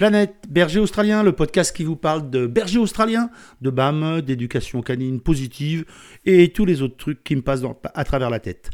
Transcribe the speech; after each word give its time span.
Planète 0.00 0.46
Berger 0.48 0.80
Australien, 0.80 1.22
le 1.22 1.32
podcast 1.32 1.76
qui 1.76 1.84
vous 1.84 1.94
parle 1.94 2.30
de 2.30 2.46
berger 2.46 2.78
australien, 2.78 3.28
de 3.60 3.68
BAM, 3.68 4.22
d'éducation 4.22 4.80
canine 4.80 5.20
positive 5.20 5.84
et 6.24 6.54
tous 6.54 6.64
les 6.64 6.80
autres 6.80 6.96
trucs 6.96 7.22
qui 7.22 7.36
me 7.36 7.42
passent 7.42 7.60
à 7.92 8.04
travers 8.04 8.30
la 8.30 8.40
tête. 8.40 8.70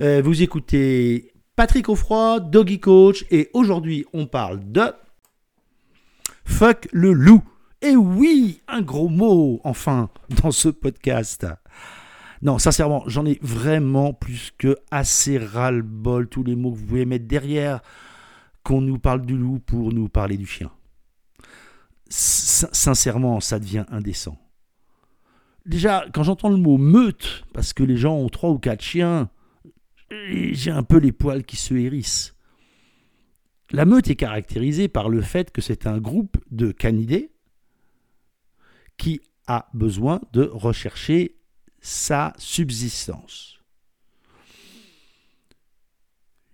Euh, 0.00 0.22
vous 0.24 0.42
écoutez 0.42 1.32
Patrick 1.56 1.88
Offroy, 1.88 2.38
Doggy 2.38 2.78
Coach, 2.78 3.24
et 3.32 3.50
aujourd'hui 3.52 4.04
on 4.12 4.26
parle 4.26 4.60
de 4.70 4.92
Fuck 6.44 6.86
le 6.92 7.14
loup. 7.14 7.42
Et 7.82 7.96
oui, 7.96 8.62
un 8.68 8.80
gros 8.80 9.08
mot, 9.08 9.60
enfin, 9.64 10.08
dans 10.40 10.52
ce 10.52 10.68
podcast. 10.68 11.48
Non, 12.42 12.60
sincèrement, 12.60 13.02
j'en 13.08 13.26
ai 13.26 13.40
vraiment 13.42 14.12
plus 14.12 14.52
que 14.56 14.76
assez 14.92 15.36
ras-le-bol, 15.36 16.28
tous 16.28 16.44
les 16.44 16.54
mots 16.54 16.70
que 16.70 16.78
vous 16.78 16.86
pouvez 16.86 17.06
mettre 17.06 17.26
derrière 17.26 17.80
qu'on 18.62 18.80
nous 18.80 18.98
parle 18.98 19.24
du 19.24 19.36
loup 19.36 19.58
pour 19.58 19.92
nous 19.92 20.08
parler 20.08 20.36
du 20.36 20.46
chien. 20.46 20.70
sincèrement, 22.08 23.40
ça 23.40 23.58
devient 23.58 23.84
indécent. 23.88 24.38
Déjà, 25.66 26.06
quand 26.12 26.22
j'entends 26.22 26.48
le 26.48 26.56
mot 26.56 26.78
meute, 26.78 27.44
parce 27.52 27.72
que 27.72 27.82
les 27.82 27.96
gens 27.96 28.16
ont 28.16 28.28
trois 28.28 28.50
ou 28.50 28.58
quatre 28.58 28.82
chiens, 28.82 29.30
j'ai 30.10 30.70
un 30.70 30.82
peu 30.82 30.98
les 30.98 31.12
poils 31.12 31.44
qui 31.44 31.56
se 31.56 31.74
hérissent. 31.74 32.34
La 33.70 33.84
meute 33.84 34.10
est 34.10 34.16
caractérisée 34.16 34.88
par 34.88 35.08
le 35.08 35.20
fait 35.20 35.52
que 35.52 35.60
c'est 35.60 35.86
un 35.86 35.98
groupe 35.98 36.38
de 36.50 36.72
canidés 36.72 37.30
qui 38.96 39.20
a 39.46 39.68
besoin 39.72 40.20
de 40.32 40.42
rechercher 40.42 41.36
sa 41.80 42.32
subsistance 42.36 43.59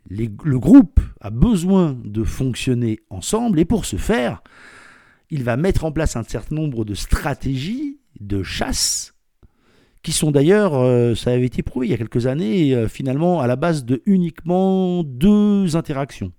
le 0.09 0.59
groupe 0.59 1.01
a 1.21 1.31
besoin 1.31 1.97
de 2.05 2.25
fonctionner 2.25 3.01
ensemble 3.11 3.61
et 3.61 3.65
pour 3.65 3.85
ce 3.85 3.97
faire, 3.97 4.43
il 5.31 5.43
va 5.43 5.57
mettre 5.57 5.85
en 5.85 5.93
place 5.93 6.17
un 6.17 6.23
certain 6.23 6.55
nombre 6.55 6.85
de 6.85 6.95
stratégies 6.95 7.99
de 8.21 8.43
chasse 8.43 9.17
qui 10.07 10.13
sont 10.13 10.31
d'ailleurs, 10.31 10.75
euh, 10.75 11.17
ça 11.17 11.33
avait 11.33 11.47
été 11.47 11.65
prouvé 11.65 11.89
il 11.89 11.91
y 11.91 11.95
a 11.95 11.97
quelques 11.97 12.29
années, 12.29 12.73
euh, 12.77 12.87
finalement 12.87 13.41
à 13.41 13.49
la 13.49 13.57
base 13.57 13.85
de 13.85 14.03
uniquement 14.07 15.03
deux 15.03 15.75
interactions. 15.75 16.33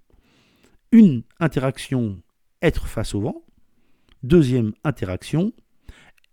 Une 0.94 1.24
interaction, 1.42 2.22
être 2.62 2.88
face 2.88 3.14
au 3.14 3.20
vent. 3.20 3.44
Deuxième 4.24 4.72
interaction, 4.86 5.52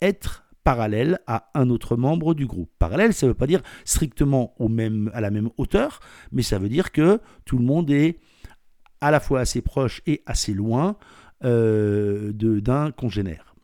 être 0.00 0.43
parallèle 0.64 1.20
à 1.26 1.50
un 1.54 1.70
autre 1.70 1.96
membre 1.96 2.34
du 2.34 2.46
groupe. 2.46 2.70
Parallèle, 2.78 3.12
ça 3.12 3.26
ne 3.26 3.30
veut 3.30 3.36
pas 3.36 3.46
dire 3.46 3.62
strictement 3.84 4.54
au 4.58 4.68
même, 4.68 5.10
à 5.14 5.20
la 5.20 5.30
même 5.30 5.50
hauteur, 5.58 6.00
mais 6.32 6.42
ça 6.42 6.58
veut 6.58 6.70
dire 6.70 6.90
que 6.90 7.20
tout 7.44 7.58
le 7.58 7.64
monde 7.64 7.90
est 7.90 8.18
à 9.00 9.10
la 9.10 9.20
fois 9.20 9.40
assez 9.40 9.60
proche 9.60 10.00
et 10.06 10.22
assez 10.26 10.54
loin 10.54 10.96
euh, 11.44 12.32
d'un 12.32 12.90
congénère. 12.90 13.54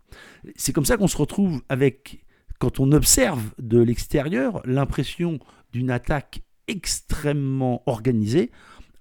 C'est 0.56 0.72
comme 0.72 0.84
ça 0.84 0.98
qu'on 0.98 1.08
se 1.08 1.16
retrouve 1.16 1.62
avec, 1.70 2.24
quand 2.58 2.78
on 2.78 2.92
observe 2.92 3.42
de 3.58 3.80
l'extérieur, 3.80 4.60
l'impression 4.66 5.38
d'une 5.72 5.90
attaque 5.90 6.42
extrêmement 6.68 7.82
organisée, 7.86 8.50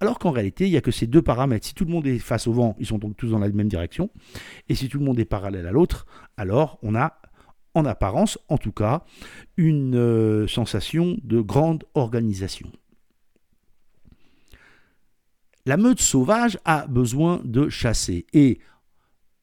alors 0.00 0.18
qu'en 0.18 0.30
réalité, 0.30 0.66
il 0.66 0.70
n'y 0.70 0.78
a 0.78 0.80
que 0.80 0.90
ces 0.90 1.06
deux 1.06 1.20
paramètres. 1.20 1.66
Si 1.66 1.74
tout 1.74 1.84
le 1.84 1.90
monde 1.90 2.06
est 2.06 2.18
face 2.18 2.46
au 2.46 2.54
vent, 2.54 2.74
ils 2.78 2.86
sont 2.86 2.98
donc 2.98 3.18
tous 3.18 3.28
dans 3.28 3.38
la 3.38 3.50
même 3.50 3.68
direction, 3.68 4.10
et 4.70 4.74
si 4.74 4.88
tout 4.88 4.98
le 4.98 5.04
monde 5.04 5.20
est 5.20 5.26
parallèle 5.26 5.66
à 5.66 5.72
l'autre, 5.72 6.06
alors 6.38 6.78
on 6.82 6.94
a 6.94 7.20
en 7.74 7.84
apparence 7.84 8.38
en 8.48 8.58
tout 8.58 8.72
cas, 8.72 9.04
une 9.56 9.96
euh, 9.96 10.46
sensation 10.48 11.16
de 11.22 11.40
grande 11.40 11.84
organisation. 11.94 12.70
La 15.66 15.76
meute 15.76 16.00
sauvage 16.00 16.58
a 16.64 16.86
besoin 16.86 17.40
de 17.44 17.68
chasser 17.68 18.26
et, 18.32 18.58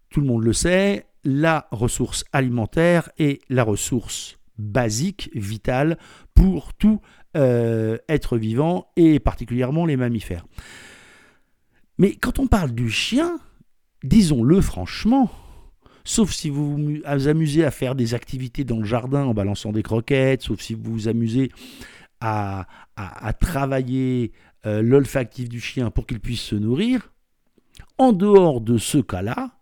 tout 0.10 0.22
le 0.22 0.28
monde 0.28 0.44
le 0.44 0.54
sait, 0.54 1.06
la 1.24 1.68
ressource 1.72 2.24
alimentaire 2.32 3.10
est 3.18 3.42
la 3.50 3.64
ressource 3.64 4.40
basique, 4.58 5.30
vitale 5.34 5.98
pour 6.34 6.74
tout 6.74 7.02
euh, 7.36 7.98
être 8.10 8.38
vivant 8.38 8.92
et 8.96 9.20
particulièrement 9.20 9.86
les 9.86 9.98
mammifères. 9.98 10.46
Mais 11.98 12.16
quand 12.16 12.40
on 12.40 12.48
parle 12.48 12.72
du 12.72 12.90
chien, 12.90 13.40
disons-le 14.04 14.62
franchement, 14.62 15.30
sauf 16.08 16.32
si 16.32 16.50
vous 16.50 16.78
vous 16.78 17.28
amusez 17.28 17.66
à 17.66 17.72
faire 17.72 17.94
des 17.94 18.14
activités 18.14 18.64
dans 18.64 18.80
le 18.80 18.86
jardin 18.86 19.26
en 19.26 19.34
balançant 19.34 19.74
des 19.74 19.84
croquettes, 19.84 20.42
sauf 20.42 20.62
si 20.62 20.74
vous 20.74 20.94
vous 20.94 21.08
amusez 21.10 21.52
à, 22.22 22.66
travailler 23.42 24.32
euh, 24.66 24.82
l'olfactif 24.82 25.50
du 25.50 25.60
chien 25.60 25.92
pour 25.92 26.08
qu'il 26.08 26.22
puisse 26.22 26.42
se 26.42 26.56
nourrir, 26.56 27.14
en 27.98 28.14
dehors 28.14 28.62
de 28.62 28.78
ce 28.78 29.00
cas-là, 29.00 29.60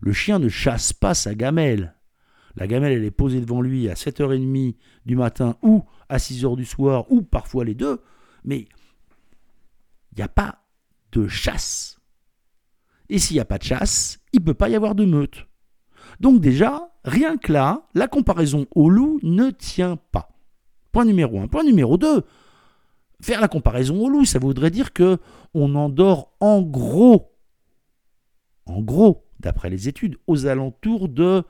le 0.00 0.12
chien 0.12 0.38
ne 0.38 0.48
chasse 0.48 0.92
pas 0.92 1.12
sa 1.12 1.34
gamelle. 1.34 1.96
La 2.54 2.68
gamelle, 2.68 2.92
elle 2.92 3.04
est 3.04 3.10
posée 3.10 3.40
devant 3.40 3.60
lui 3.60 3.88
à 3.88 3.94
7h30 3.94 4.76
du 5.04 5.16
matin 5.16 5.56
ou 5.60 5.84
à 6.08 6.18
6h 6.18 6.56
du 6.56 6.64
soir, 6.64 7.10
ou 7.10 7.22
parfois 7.22 7.64
les 7.64 7.74
deux, 7.74 8.00
mais 8.44 8.68
il 10.12 10.18
n'y 10.18 10.22
a 10.22 10.28
pas 10.28 10.62
de 11.10 11.26
chasse. 11.26 11.98
Et 13.08 13.18
s'il 13.18 13.34
n'y 13.34 13.40
a 13.40 13.44
pas 13.44 13.58
de 13.58 13.64
chasse, 13.64 14.20
il 14.32 14.38
ne 14.38 14.44
peut 14.44 14.54
pas 14.54 14.68
y 14.68 14.76
avoir 14.76 14.94
de 14.94 15.04
meute. 15.04 15.48
Donc 16.20 16.40
déjà, 16.40 16.90
rien 17.04 17.36
que 17.36 17.52
là, 17.52 17.82
la 17.94 18.08
comparaison 18.08 18.66
au 18.74 18.88
loup 18.88 19.18
ne 19.22 19.50
tient 19.50 19.96
pas. 20.12 20.30
Point 20.92 21.04
numéro 21.04 21.40
1. 21.40 21.48
Point 21.48 21.64
numéro 21.64 21.96
2. 21.98 22.22
Faire 23.20 23.40
la 23.40 23.48
comparaison 23.48 24.00
au 24.00 24.08
loup, 24.08 24.24
ça 24.24 24.38
voudrait 24.38 24.70
dire 24.70 24.92
que 24.92 25.18
on 25.54 25.74
endort 25.74 26.32
en 26.40 26.62
gros, 26.62 27.32
en 28.66 28.80
gros, 28.80 29.24
d'après 29.40 29.70
les 29.70 29.88
études, 29.88 30.16
aux 30.26 30.46
alentours 30.46 31.08
de 31.08 31.42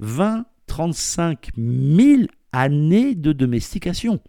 20-35 0.00 1.50
000 1.56 2.22
années 2.52 3.14
de 3.14 3.32
domestication. 3.32 4.20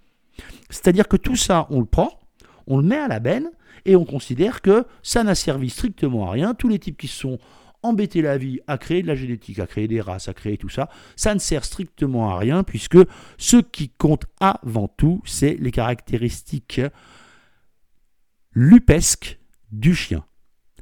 C'est-à-dire 0.70 1.08
que 1.08 1.18
tout 1.18 1.36
ça, 1.36 1.68
on 1.70 1.80
le 1.80 1.86
prend, 1.86 2.20
on 2.68 2.78
le 2.78 2.84
met 2.84 2.98
à 2.98 3.08
la 3.08 3.20
benne 3.20 3.50
et 3.86 3.96
on 3.96 4.06
considère 4.06 4.62
que 4.62 4.86
ça 5.04 5.24
n'a 5.24 5.36
servi 5.36 5.70
strictement 5.70 6.28
à 6.28 6.32
rien. 6.32 6.54
Tous 6.54 6.68
les 6.68 6.80
types 6.80 6.98
qui 6.98 7.08
sont 7.08 7.40
embêter 7.84 8.22
la 8.22 8.38
vie 8.38 8.60
à 8.68 8.78
créer 8.78 9.02
de 9.02 9.08
la 9.08 9.16
génétique, 9.16 9.60
à 9.60 9.68
créer 9.68 9.88
des 9.88 10.02
races, 10.02 10.28
à 10.28 10.34
créer 10.34 10.58
tout 10.58 10.70
ça, 10.70 10.90
ça 11.16 11.34
ne 11.34 11.40
sert 11.40 11.66
strictement 11.66 12.30
à 12.30 12.38
rien 12.38 12.64
puisque 12.64 12.98
ce 13.38 13.58
qui 13.58 13.90
compte 13.90 14.26
avant 14.40 14.88
tout, 14.88 15.22
c'est 15.26 15.56
les 15.60 15.72
caractéristiques 15.72 16.82
lupesques 18.54 19.40
du 19.72 19.96
chien. 19.96 20.26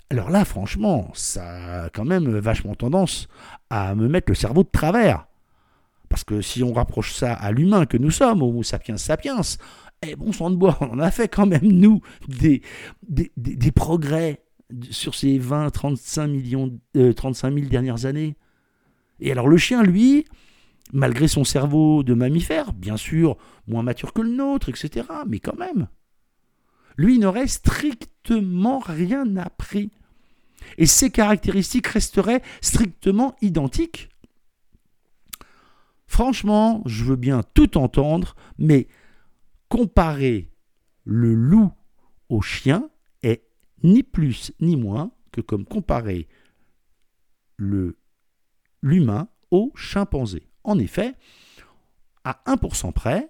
Alors 0.10 0.30
là, 0.30 0.46
franchement, 0.46 1.12
ça 1.14 1.84
a 1.84 1.90
quand 1.90 2.06
même 2.06 2.38
vachement 2.38 2.76
tendance 2.76 3.28
à 3.70 3.94
me 3.94 4.08
mettre 4.08 4.32
le 4.32 4.36
cerveau 4.36 4.64
de 4.64 4.70
travers. 4.70 5.28
Parce 6.10 6.24
que 6.24 6.42
si 6.42 6.64
on 6.64 6.72
rapproche 6.72 7.14
ça 7.14 7.34
à 7.34 7.52
l'humain 7.52 7.86
que 7.86 7.98
nous 7.98 8.12
sommes, 8.12 8.42
Homo 8.42 8.64
sapiens 8.64 8.96
sapiens, 8.96 9.42
eh 10.02 10.16
bon 10.16 10.32
sang 10.32 10.50
de 10.50 10.56
bois, 10.56 10.78
on 10.82 11.00
a 11.00 11.12
fait 11.12 11.28
quand 11.28 11.46
même, 11.46 11.68
nous, 11.68 12.02
des, 12.28 12.62
progrès 13.76 14.44
sur 14.92 15.16
ces 15.16 15.38
20, 15.38 15.70
35 15.70 16.28
millions, 16.28 16.80
35 17.16 17.48
euh, 17.48 17.56
000 17.56 17.68
dernières 17.68 18.06
années. 18.06 18.36
Et 19.20 19.32
alors 19.32 19.48
le 19.48 19.58
chien, 19.58 19.84
lui, 19.84 20.26
malgré 20.94 21.28
son 21.28 21.44
cerveau 21.44 22.04
de 22.04 22.14
mammifère, 22.14 22.74
bien 22.74 22.98
sûr, 22.98 23.38
moins 23.68 23.84
mature 23.84 24.14
que 24.14 24.22
le 24.22 24.30
nôtre, 24.30 24.70
etc., 24.70 25.08
mais 25.28 25.40
quand 25.40 25.58
même, 25.58 25.88
lui 26.98 27.20
n'aurait 27.20 27.48
strictement 27.48 28.80
rien 28.80 29.36
appris. 29.38 29.92
Et 30.78 30.86
ses 30.86 31.12
caractéristiques 31.12 31.88
resteraient 31.88 32.42
strictement 32.62 33.36
identiques. 33.42 34.10
Franchement, 36.08 36.82
je 36.86 37.04
veux 37.04 37.16
bien 37.16 37.42
tout 37.54 37.78
entendre, 37.78 38.36
mais 38.58 38.88
comparer 39.70 40.50
le 41.04 41.34
loup 41.34 41.72
au 42.30 42.42
chien, 42.42 42.90
ni 43.84 44.04
plus 44.04 44.52
ni 44.60 44.76
moins 44.76 45.12
que 45.32 45.42
comme 45.42 45.66
comparer 45.66 46.28
l'humain 48.82 49.28
au 49.52 49.72
chimpanzé. 49.76 50.48
En 50.64 50.80
effet, 50.80 51.16
à 52.24 52.42
1% 52.46 52.92
près, 52.92 53.30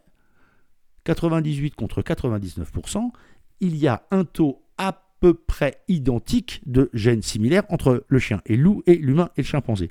98 1.04 1.76
contre 1.76 2.02
99%, 2.02 3.12
il 3.60 3.76
y 3.78 3.88
a 3.88 4.06
un 4.12 4.26
taux 4.26 4.64
à 4.78 5.04
peu 5.20 5.34
près 5.34 5.84
identique 5.88 6.62
de 6.66 6.90
gènes 6.94 7.22
similaires 7.22 7.64
entre 7.70 8.06
le 8.08 8.20
chien 8.20 8.42
et 8.46 8.56
le 8.56 8.64
loup 8.64 8.84
et 8.86 8.96
l'humain 8.96 9.30
et 9.38 9.42
le 9.42 9.48
chimpanzé. 9.48 9.90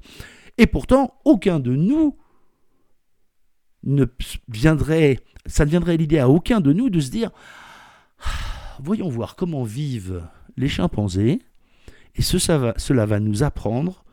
Et 0.59 0.67
pourtant, 0.67 1.14
aucun 1.25 1.61
de 1.61 1.75
nous 1.75 2.17
ne 3.82 4.05
viendrait, 4.49 5.20
ça 5.47 5.64
ne 5.64 5.70
viendrait 5.70 5.97
l'idée 5.97 6.19
à 6.19 6.29
aucun 6.29 6.61
de 6.61 6.73
nous 6.73 6.91
de 6.91 7.00
se 7.00 7.11
dire, 7.11 7.31
ah, 8.20 8.29
voyons 8.81 9.09
voir 9.09 9.37
comment 9.37 9.62
vivent 9.62 10.23
les 10.56 10.69
chimpanzés, 10.69 11.41
et 12.14 12.23
cela 12.23 13.06
va 13.06 13.20
nous 13.20 13.43
apprendre 13.43 14.05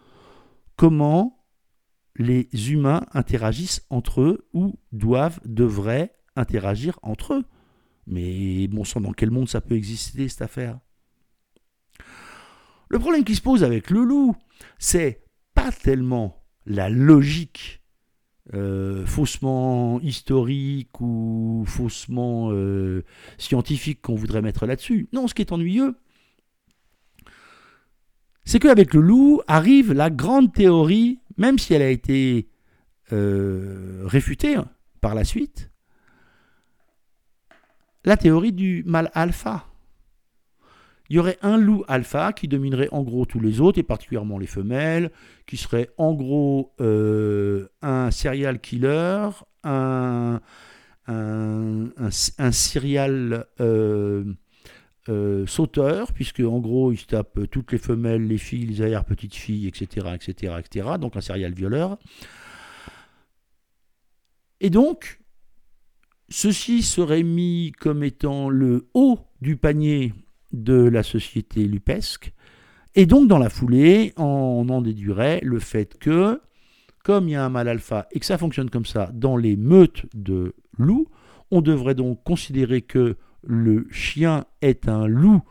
comment 0.75 1.45
les 2.15 2.49
humains 2.71 3.05
interagissent 3.13 3.85
entre 3.89 4.21
eux 4.21 4.47
ou 4.53 4.75
doivent, 4.91 5.39
devraient 5.45 6.13
interagir 6.35 6.99
entre 7.01 7.33
eux. 7.33 7.45
Mais 8.05 8.67
bon 8.67 8.83
sang, 8.83 9.01
dans 9.01 9.13
quel 9.13 9.31
monde 9.31 9.47
ça 9.47 9.61
peut 9.61 9.75
exister 9.75 10.27
cette 10.27 10.41
affaire? 10.41 10.79
Le 12.89 12.99
problème 12.99 13.23
qui 13.23 13.35
se 13.35 13.41
pose 13.41 13.63
avec 13.63 13.89
le 13.89 14.03
loup, 14.03 14.35
c'est 14.77 15.23
pas 15.53 15.71
tellement 15.71 16.43
la 16.65 16.89
logique 16.89 17.81
euh, 18.53 19.05
faussement 19.05 20.01
historique 20.01 20.99
ou 20.99 21.63
faussement 21.65 22.49
euh, 22.51 23.03
scientifique 23.37 24.01
qu'on 24.01 24.15
voudrait 24.15 24.41
mettre 24.41 24.65
là-dessus. 24.65 25.07
Non, 25.13 25.27
ce 25.27 25.33
qui 25.33 25.41
est 25.41 25.53
ennuyeux, 25.53 25.95
c'est 28.53 28.59
qu'avec 28.59 28.93
le 28.93 29.01
loup 29.01 29.41
arrive 29.47 29.93
la 29.93 30.11
grande 30.11 30.53
théorie, 30.53 31.17
même 31.37 31.57
si 31.57 31.73
elle 31.73 31.81
a 31.81 31.89
été 31.89 32.49
euh, 33.11 34.03
réfutée 34.05 34.53
hein, 34.53 34.67
par 35.01 35.15
la 35.15 35.23
suite, 35.23 35.71
la 38.05 38.15
théorie 38.15 38.51
du 38.51 38.83
mal 38.85 39.09
alpha. 39.15 39.65
Il 41.09 41.15
y 41.15 41.19
aurait 41.19 41.39
un 41.41 41.57
loup 41.57 41.83
alpha 41.87 42.31
qui 42.31 42.47
dominerait 42.47 42.89
en 42.91 43.01
gros 43.01 43.25
tous 43.25 43.39
les 43.39 43.59
autres, 43.59 43.79
et 43.79 43.83
particulièrement 43.83 44.37
les 44.37 44.45
femelles, 44.45 45.09
qui 45.47 45.57
serait 45.57 45.89
en 45.97 46.13
gros 46.13 46.75
euh, 46.79 47.69
un 47.81 48.11
serial 48.11 48.59
killer, 48.59 49.29
un, 49.63 50.41
un, 51.07 52.51
serial 52.51 53.47
euh, 53.59 54.25
euh, 55.09 55.45
sauteur, 55.47 56.13
puisque 56.13 56.39
en 56.39 56.59
gros 56.59 56.91
il 56.91 56.97
se 56.97 57.07
tape 57.07 57.49
toutes 57.51 57.71
les 57.71 57.77
femelles, 57.77 58.25
les 58.27 58.37
filles, 58.37 58.65
les 58.65 58.81
arrière-petites 58.81 59.35
filles, 59.35 59.67
etc., 59.67 60.07
etc., 60.15 60.55
etc., 60.59 60.89
donc 60.99 61.17
un 61.17 61.21
serial 61.21 61.53
violeur. 61.53 61.97
Et 64.61 64.69
donc, 64.69 65.19
ceci 66.29 66.83
serait 66.83 67.23
mis 67.23 67.73
comme 67.77 68.03
étant 68.03 68.49
le 68.49 68.87
haut 68.93 69.19
du 69.41 69.57
panier 69.57 70.13
de 70.53 70.75
la 70.75 71.03
société 71.03 71.65
lupesque, 71.65 72.31
et 72.95 73.05
donc 73.05 73.27
dans 73.27 73.39
la 73.39 73.49
foulée, 73.49 74.13
on 74.17 74.67
en 74.69 74.81
déduirait 74.81 75.39
le 75.43 75.59
fait 75.59 75.97
que, 75.97 76.39
comme 77.03 77.27
il 77.27 77.31
y 77.31 77.35
a 77.35 77.43
un 77.43 77.49
mal 77.49 77.67
alpha 77.67 78.07
et 78.11 78.19
que 78.19 78.25
ça 78.25 78.37
fonctionne 78.37 78.69
comme 78.69 78.85
ça 78.85 79.09
dans 79.13 79.35
les 79.35 79.57
meutes 79.57 80.05
de 80.13 80.53
loups, 80.77 81.07
on 81.49 81.61
devrait 81.61 81.95
donc 81.95 82.23
considérer 82.23 82.81
que 82.81 83.17
le 83.43 83.87
chien 83.91 84.45
est 84.61 84.87
un 84.87 85.07
loup, 85.07 85.41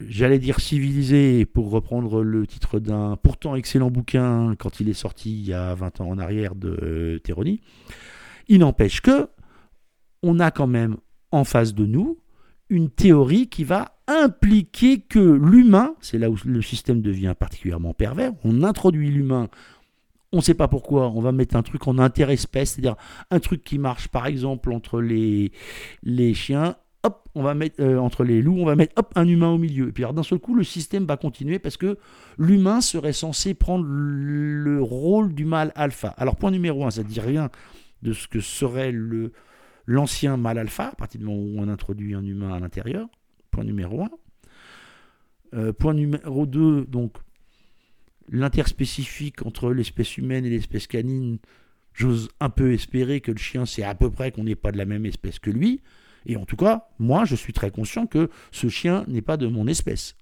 j'allais 0.00 0.38
dire 0.38 0.60
civilisé, 0.60 1.44
pour 1.46 1.70
reprendre 1.70 2.22
le 2.22 2.46
titre 2.46 2.78
d'un 2.78 3.16
pourtant 3.16 3.54
excellent 3.54 3.90
bouquin 3.90 4.54
quand 4.58 4.80
il 4.80 4.88
est 4.88 4.94
sorti 4.94 5.32
il 5.32 5.46
y 5.46 5.52
a 5.52 5.74
20 5.74 6.00
ans 6.00 6.08
en 6.08 6.18
arrière 6.18 6.54
de 6.54 7.20
Théronie. 7.24 7.60
Il 8.48 8.60
n'empêche 8.60 9.00
que 9.00 9.28
on 10.22 10.38
a 10.40 10.50
quand 10.50 10.66
même 10.66 10.96
en 11.30 11.44
face 11.44 11.74
de 11.74 11.86
nous 11.86 12.18
une 12.68 12.90
théorie 12.90 13.48
qui 13.48 13.64
va 13.64 13.98
impliquer 14.06 15.00
que 15.00 15.18
l'humain, 15.18 15.94
c'est 16.00 16.18
là 16.18 16.30
où 16.30 16.36
le 16.44 16.62
système 16.62 17.02
devient 17.02 17.34
particulièrement 17.38 17.92
pervers, 17.92 18.32
on 18.44 18.62
introduit 18.62 19.10
l'humain, 19.10 19.48
on 20.32 20.38
ne 20.38 20.42
sait 20.42 20.54
pas 20.54 20.68
pourquoi, 20.68 21.10
on 21.10 21.20
va 21.20 21.32
mettre 21.32 21.56
un 21.56 21.62
truc 21.62 21.86
en 21.86 21.98
interespèce, 21.98 22.72
c'est-à-dire 22.72 22.96
un 23.30 23.38
truc 23.38 23.62
qui 23.62 23.78
marche 23.78 24.08
par 24.08 24.26
exemple 24.26 24.72
entre 24.72 25.00
les, 25.00 25.52
chiens, 26.34 26.76
hop, 27.02 27.28
on 27.34 27.42
va 27.42 27.54
mettre 27.54 27.82
euh, 27.82 27.98
entre 27.98 28.24
les 28.24 28.40
loups, 28.40 28.58
on 28.58 28.64
va 28.64 28.74
mettre 28.74 29.02
un 29.14 29.28
humain 29.28 29.50
au 29.50 29.58
milieu. 29.58 29.88
Et 29.88 29.92
puis 29.92 30.04
d'un 30.04 30.22
seul 30.22 30.38
coup, 30.38 30.54
le 30.54 30.64
système 30.64 31.04
va 31.04 31.16
continuer 31.16 31.58
parce 31.58 31.76
que 31.76 31.98
l'humain 32.38 32.80
serait 32.80 33.12
censé 33.12 33.54
prendre 33.54 33.84
le 33.86 34.82
rôle 34.82 35.34
du 35.34 35.44
mâle 35.44 35.72
alpha. 35.74 36.08
Alors 36.16 36.36
point 36.36 36.50
numéro 36.50 36.86
un, 36.86 36.90
ça 36.90 37.02
ne 37.02 37.08
dit 37.08 37.20
rien 37.20 37.50
de 38.02 38.12
ce 38.12 38.26
que 38.26 38.40
serait 38.40 38.92
l'ancien 39.86 40.36
mâle 40.36 40.58
alpha, 40.58 40.88
à 40.88 40.94
partir 40.94 41.20
du 41.20 41.26
moment 41.26 41.42
où 41.42 41.54
on 41.58 41.68
introduit 41.68 42.14
un 42.14 42.24
humain 42.24 42.54
à 42.54 42.58
l'intérieur, 42.58 43.08
point 43.50 43.64
numéro 43.64 44.02
1. 44.02 44.08
Euh, 45.54 45.72
point 45.74 45.92
numéro 45.92 46.46
2, 46.46 46.86
donc 46.86 47.12
l'interspécifique 48.28 49.44
entre 49.44 49.72
l'espèce 49.72 50.16
humaine 50.16 50.44
et 50.44 50.50
l'espèce 50.50 50.86
canine, 50.86 51.38
j'ose 51.94 52.28
un 52.40 52.50
peu 52.50 52.72
espérer 52.72 53.20
que 53.20 53.32
le 53.32 53.38
chien, 53.38 53.66
c'est 53.66 53.82
à 53.82 53.94
peu 53.94 54.10
près 54.10 54.32
qu'on 54.32 54.44
n'est 54.44 54.56
pas 54.56 54.72
de 54.72 54.78
la 54.78 54.84
même 54.84 55.06
espèce 55.06 55.38
que 55.38 55.50
lui. 55.50 55.80
Et 56.26 56.36
en 56.36 56.44
tout 56.44 56.56
cas, 56.56 56.88
moi, 56.98 57.24
je 57.24 57.34
suis 57.34 57.52
très 57.52 57.70
conscient 57.70 58.06
que 58.06 58.30
ce 58.50 58.68
chien 58.68 59.04
n'est 59.08 59.22
pas 59.22 59.36
de 59.36 59.46
mon 59.46 59.66
espèce. 59.66 60.16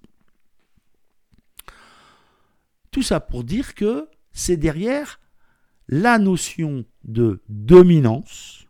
Tout 2.91 3.03
ça 3.03 3.21
pour 3.21 3.45
dire 3.45 3.75
que 3.75 4.09
c'est 4.33 4.57
derrière 4.57 5.21
la 5.89 6.19
notion 6.19 6.85
de 7.05 7.43
dominance 7.49 8.67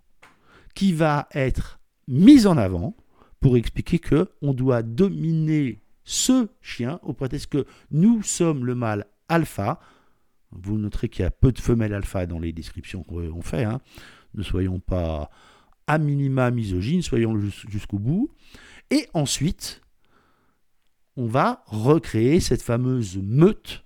qui 0.74 0.92
va 0.92 1.28
être 1.34 1.80
mise 2.08 2.46
en 2.46 2.56
avant 2.56 2.96
pour 3.40 3.56
expliquer 3.56 3.98
que 3.98 4.28
on 4.42 4.52
doit 4.52 4.82
dominer 4.82 5.82
ce 6.04 6.48
chien 6.60 6.98
au 7.02 7.12
prétexte 7.12 7.46
que 7.46 7.66
nous 7.90 8.22
sommes 8.22 8.66
le 8.66 8.74
mâle 8.74 9.06
alpha. 9.30 9.80
Vous 10.52 10.78
noterez 10.78 11.08
qu'il 11.08 11.22
y 11.22 11.26
a 11.26 11.30
peu 11.30 11.52
de 11.52 11.60
femelles 11.60 11.94
alpha 11.94 12.26
dans 12.26 12.38
les 12.38 12.52
descriptions 12.52 13.02
qu'on 13.02 13.42
fait. 13.42 13.64
Hein. 13.64 13.80
Ne 14.34 14.42
soyons 14.42 14.80
pas 14.80 15.30
à 15.86 15.98
minima 15.98 16.50
misogynes, 16.50 17.02
soyons 17.02 17.38
jusqu'au 17.68 17.98
bout. 17.98 18.30
Et 18.90 19.08
ensuite, 19.14 19.80
on 21.16 21.26
va 21.26 21.62
recréer 21.66 22.40
cette 22.40 22.62
fameuse 22.62 23.18
meute 23.18 23.84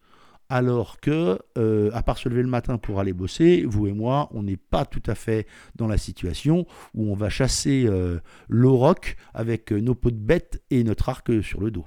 alors 0.49 1.01
que, 1.01 1.39
euh, 1.59 1.91
à 1.95 2.03
part 2.03 2.19
se 2.19 2.29
lever 2.29 2.43
le 2.43 2.49
matin 2.49 2.79
pour 2.79 3.01
aller 3.01 3.13
bosser, 3.13 3.65
vous 3.67 3.87
et 3.87 3.93
moi, 3.93 4.29
on 4.33 4.43
n'est 4.43 4.57
pas 4.59 4.85
tout 4.85 5.03
à 5.07 5.15
fait 5.15 5.47
dans 5.75 5.87
la 5.87 5.99
situation 5.99 6.67
où 6.95 7.11
on 7.11 7.15
va 7.15 7.31
chasser 7.31 7.87
euh, 7.87 8.21
l'auroch 8.49 9.17
avec 9.33 9.73
euh, 9.73 9.81
nos 9.81 9.95
peaux 9.95 10.11
de 10.11 10.17
bête 10.17 10.63
et 10.71 10.85
notre 10.85 11.09
arc 11.09 11.43
sur 11.43 11.61
le 11.61 11.71
dos. 11.71 11.87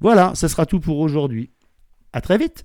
Voilà, 0.00 0.34
ça 0.36 0.48
sera 0.48 0.64
tout 0.64 0.80
pour 0.80 1.00
aujourd'hui. 1.00 1.50
À 2.12 2.20
très 2.20 2.38
vite 2.38 2.64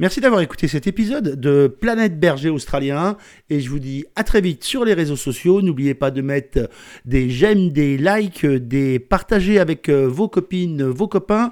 Merci 0.00 0.20
d'avoir 0.20 0.40
écouté 0.42 0.68
cet 0.68 0.86
épisode 0.86 1.40
de 1.40 1.66
Planète 1.66 2.20
Berger 2.20 2.50
Australien 2.50 3.16
et 3.50 3.58
je 3.58 3.68
vous 3.68 3.80
dis 3.80 4.04
à 4.14 4.22
très 4.22 4.40
vite 4.40 4.62
sur 4.62 4.84
les 4.84 4.94
réseaux 4.94 5.16
sociaux. 5.16 5.60
N'oubliez 5.60 5.94
pas 5.94 6.12
de 6.12 6.22
mettre 6.22 6.70
des 7.04 7.30
j'aime, 7.30 7.70
des 7.70 7.98
likes, 7.98 8.46
des 8.46 9.00
partager 9.00 9.58
avec 9.58 9.90
vos 9.90 10.28
copines, 10.28 10.84
vos 10.84 11.08
copains. 11.08 11.50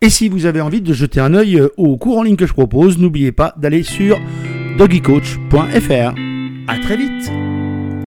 Et 0.00 0.10
si 0.10 0.28
vous 0.28 0.46
avez 0.46 0.60
envie 0.60 0.80
de 0.80 0.92
jeter 0.92 1.18
un 1.18 1.34
œil 1.34 1.58
euh, 1.58 1.70
au 1.76 1.96
cours 1.96 2.18
en 2.18 2.22
ligne 2.22 2.36
que 2.36 2.46
je 2.46 2.52
propose, 2.52 2.98
n'oubliez 2.98 3.32
pas 3.32 3.52
d'aller 3.56 3.82
sur 3.82 4.20
doggycoach.fr. 4.78 6.14
A 6.68 6.78
très 6.78 6.96
vite 6.96 7.32